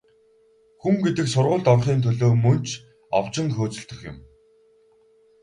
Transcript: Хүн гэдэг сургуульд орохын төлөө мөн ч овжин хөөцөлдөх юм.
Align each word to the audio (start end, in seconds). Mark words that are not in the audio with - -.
Хүн 0.81 0.95
гэдэг 1.05 1.27
сургуульд 1.33 1.69
орохын 1.73 1.99
төлөө 2.05 2.31
мөн 2.43 2.59
ч 2.67 2.69
овжин 3.17 3.47
хөөцөлдөх 3.55 3.99
юм. 4.11 4.17